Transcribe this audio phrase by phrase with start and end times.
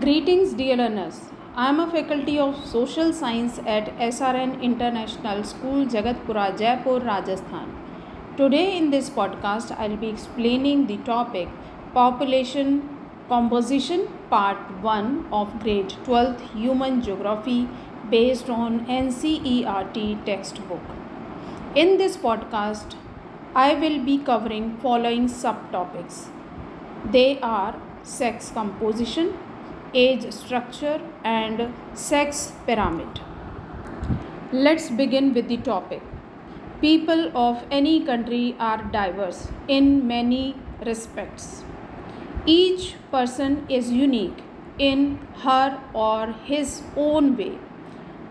[0.00, 1.20] Greetings, dear learners.
[1.54, 7.68] I am a faculty of social science at SRN International School, Jagatpura, Jaipur, Rajasthan.
[8.36, 11.48] Today, in this podcast, I'll be explaining the topic
[11.92, 12.88] Population
[13.28, 17.68] Composition Part 1 of Grade 12th Human Geography
[18.10, 20.82] based on NCERT textbook.
[21.76, 22.96] In this podcast,
[23.54, 26.28] I will be covering following subtopics.
[27.12, 29.34] They are sex composition,
[29.94, 33.20] age structure and sex pyramid.
[34.52, 36.02] Let's begin with the topic.
[36.80, 41.64] People of any country are diverse in many respects.
[42.44, 44.42] Each person is unique
[44.78, 47.58] in her or his own way.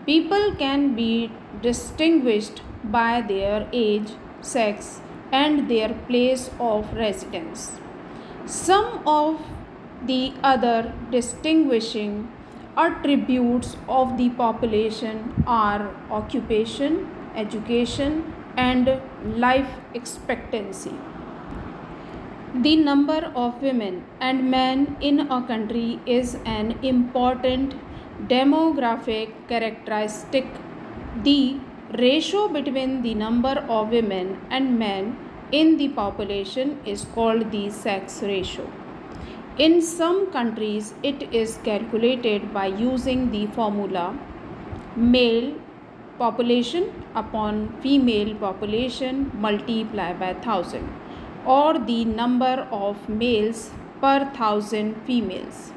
[0.06, 5.00] People can be distinguished by their age, sex,
[5.32, 7.72] and their place of residence.
[8.46, 9.40] Some of
[10.06, 12.30] the other distinguishing
[12.76, 19.00] attributes of the population are occupation, education, and
[19.36, 20.94] life expectancy.
[22.54, 27.74] The number of women and men in a country is an important
[28.28, 30.46] demographic characteristic.
[31.24, 31.58] The
[31.98, 35.16] ratio between the number of women and men
[35.50, 38.70] in the population is called the sex ratio.
[39.56, 44.18] In some countries, it is calculated by using the formula
[44.96, 45.54] male
[46.18, 50.88] population upon female population multiplied by 1000
[51.46, 55.72] or the number of males per thousand females.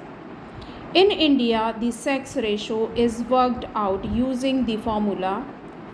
[0.95, 5.45] In India, the sex ratio is worked out using the formula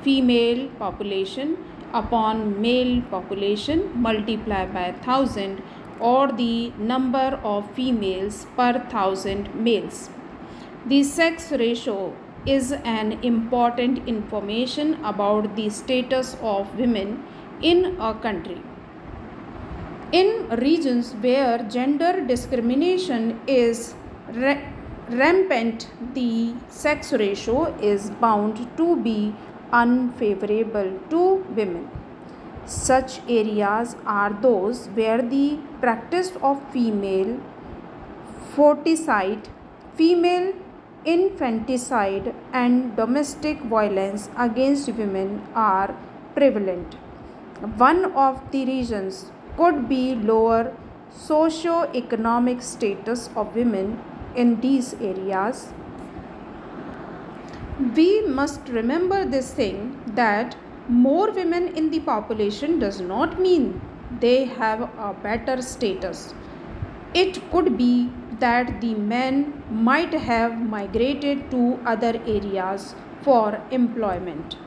[0.04, 1.58] female population
[1.94, 5.62] upon male population multiplied by 1000
[6.12, 10.10] or the number of females per thousand males.
[10.86, 12.14] The sex ratio
[12.46, 17.24] is an important information about the status of women
[17.62, 18.62] in a country.
[20.12, 23.96] In regions where gender discrimination is
[25.10, 29.34] rampant, the sex ratio is bound to be
[29.72, 31.22] unfavorable to
[31.56, 31.90] women.
[32.66, 37.40] Such areas are those where the practice of female
[38.56, 39.48] foeticide,
[39.96, 40.54] female
[41.06, 45.94] infanticide, and domestic violence against women are
[46.34, 46.96] prevalent.
[47.78, 50.74] One of the reasons could be lower
[51.12, 54.02] socio-economic status of women
[54.36, 55.74] in these areas.
[57.96, 60.56] We must remember this thing that
[60.88, 63.82] more women in the population does not mean
[64.20, 66.34] they have a better status.
[67.14, 74.58] It could be that the men might have migrated to other areas for employment.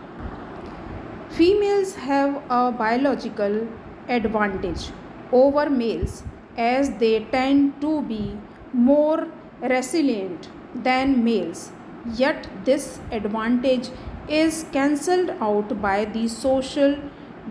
[1.31, 3.69] Females have a biological
[4.09, 4.91] advantage
[5.33, 6.23] over males
[6.57, 8.39] as they tend to be
[8.73, 9.27] more
[9.61, 11.73] resilient than males.
[12.15, 13.91] Yet, this advantage
[14.29, 16.99] is cancelled out by the social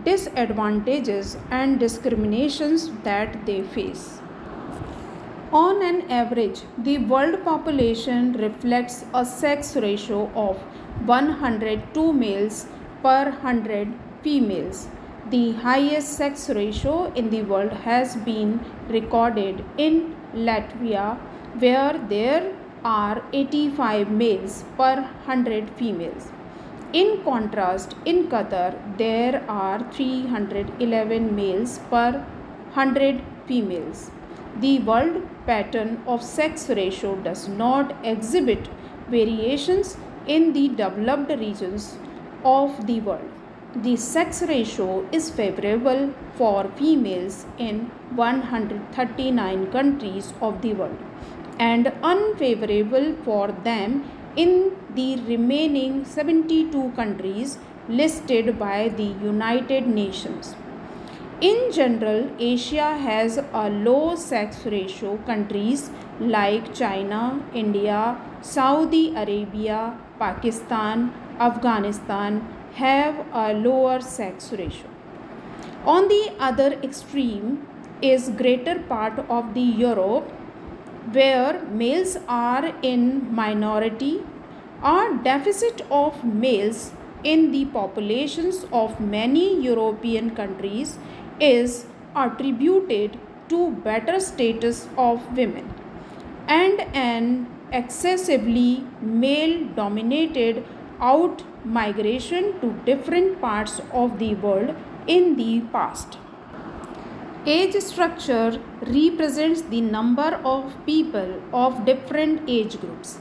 [0.03, 4.19] disadvantages and discriminations that they face.
[5.51, 10.57] On an average, the world population reflects a sex ratio of
[11.05, 12.65] 102 males
[13.01, 14.87] per 100 females.
[15.29, 18.59] The highest sex ratio in the world has been
[18.89, 21.17] recorded in Latvia,
[21.59, 22.53] where there
[22.83, 26.31] are 85 males per 100 females.
[27.01, 32.11] In contrast, in Qatar, there are 311 males per
[32.73, 34.11] 100 females.
[34.61, 38.69] The world pattern of sex ratio does not exhibit
[39.09, 41.97] variations in the developed regions
[42.45, 43.29] of the world.
[43.75, 50.97] The sex ratio is favorable for females in 139 countries of the world
[51.59, 54.05] and unfavorable for them
[54.35, 60.55] in the remaining 72 countries listed by the United Nations.
[61.41, 65.17] In general, Asia has a low sex ratio.
[65.25, 65.89] Countries
[66.19, 72.41] like China, India, Saudi Arabia, Pakistan, Afghanistan
[72.75, 74.89] have a lower sex ratio.
[75.85, 77.67] On the other extreme
[78.01, 80.31] is greater part of the Europe
[81.11, 84.21] where males are in minority
[84.83, 86.91] a deficit of males
[87.23, 90.97] in the populations of many European countries
[91.39, 91.85] is
[92.15, 93.17] attributed
[93.49, 95.73] to better status of women.
[96.47, 100.63] and an excessively male dominated
[100.99, 101.41] out
[101.77, 104.75] migration to different parts of the world
[105.07, 106.17] in the past.
[107.47, 113.19] Age structure represents the number of people of different age groups.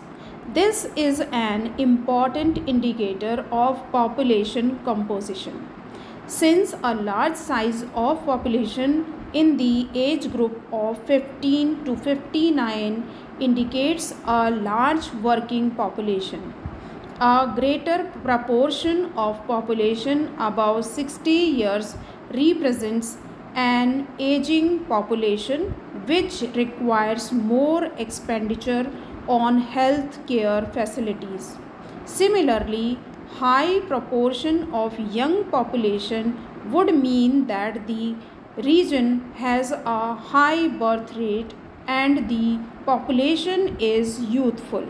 [0.55, 5.69] This is an important indicator of population composition.
[6.27, 13.07] Since a large size of population in the age group of 15 to 59
[13.41, 16.55] indicates a large working population.
[17.21, 21.95] A greater proportion of population above 60 years
[22.33, 23.19] represents
[23.55, 25.73] an aging population
[26.07, 28.91] which requires more expenditure
[29.29, 31.57] on health care facilities.
[32.05, 32.99] Similarly,
[33.39, 36.37] high proportion of young population
[36.71, 38.15] would mean that the
[38.57, 41.55] region has a high birth rate
[41.87, 44.87] and the population is youthful.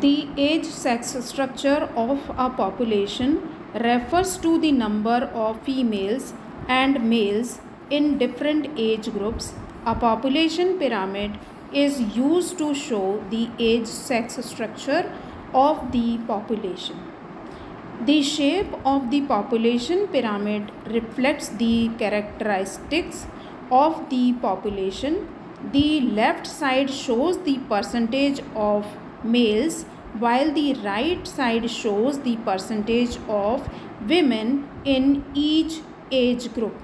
[0.00, 6.34] The age sex structure of a population refers to the number of females
[6.68, 7.60] and males
[7.90, 9.52] in different age groups.
[9.86, 11.38] A population pyramid
[11.72, 15.12] is used to show the age sex structure
[15.52, 17.00] of the population.
[18.04, 23.26] The shape of the population pyramid reflects the characteristics
[23.70, 25.28] of the population.
[25.72, 28.86] The left side shows the percentage of
[29.22, 29.84] males
[30.18, 33.68] while the right side shows the percentage of
[34.06, 35.80] women in each
[36.12, 36.74] age group.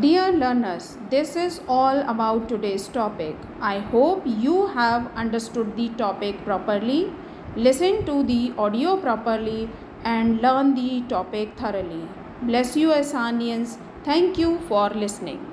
[0.00, 3.36] Dear learners, this is all about today's topic.
[3.60, 7.12] I hope you have understood the topic properly,
[7.56, 9.68] listen to the audio properly,
[10.02, 12.08] and learn the topic thoroughly.
[12.42, 13.76] Bless you, Asanians.
[14.04, 15.49] Thank you for listening.